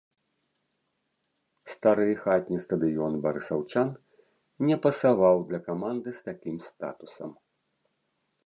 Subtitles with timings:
[1.73, 3.89] Стары хатні стадыён барысаўчан
[4.71, 7.31] не пасаваў для каманды з такім статусам.